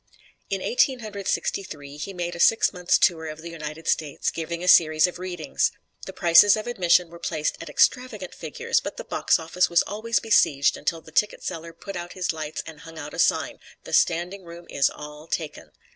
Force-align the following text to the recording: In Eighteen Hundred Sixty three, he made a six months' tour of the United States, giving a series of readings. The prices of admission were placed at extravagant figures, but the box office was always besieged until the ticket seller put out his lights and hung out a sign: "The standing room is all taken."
In 0.49 0.63
Eighteen 0.63 1.01
Hundred 1.01 1.27
Sixty 1.27 1.61
three, 1.61 1.95
he 1.95 2.11
made 2.11 2.35
a 2.35 2.39
six 2.39 2.73
months' 2.73 2.97
tour 2.97 3.27
of 3.27 3.43
the 3.43 3.51
United 3.51 3.87
States, 3.87 4.31
giving 4.31 4.63
a 4.63 4.67
series 4.67 5.05
of 5.05 5.19
readings. 5.19 5.71
The 6.07 6.11
prices 6.11 6.57
of 6.57 6.65
admission 6.65 7.11
were 7.11 7.19
placed 7.19 7.55
at 7.61 7.69
extravagant 7.69 8.33
figures, 8.33 8.79
but 8.79 8.97
the 8.97 9.03
box 9.03 9.37
office 9.37 9.69
was 9.69 9.83
always 9.83 10.19
besieged 10.19 10.75
until 10.75 11.01
the 11.01 11.11
ticket 11.11 11.43
seller 11.43 11.71
put 11.71 11.95
out 11.95 12.13
his 12.13 12.33
lights 12.33 12.63
and 12.65 12.79
hung 12.79 12.97
out 12.97 13.13
a 13.13 13.19
sign: 13.19 13.59
"The 13.83 13.93
standing 13.93 14.43
room 14.43 14.65
is 14.71 14.89
all 14.89 15.27
taken." 15.27 15.69